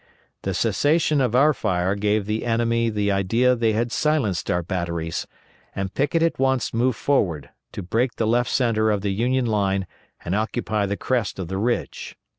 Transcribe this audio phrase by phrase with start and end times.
[0.41, 5.27] The cessation of our fire gave the enemy the idea they had silenced our batteries,
[5.75, 9.85] and Pickett at once moved forward, to break the left centre of the Union line
[10.25, 12.15] and occupy the crest of the ridge.